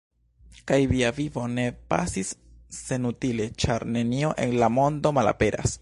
Kaj 0.69 0.77
via 0.91 1.11
vivo 1.17 1.43
ne 1.57 1.65
pasis 1.93 2.33
senutile, 2.79 3.49
ĉar 3.65 3.87
nenio 3.97 4.35
en 4.47 4.57
la 4.65 4.73
mondo 4.81 5.15
malaperas. 5.21 5.79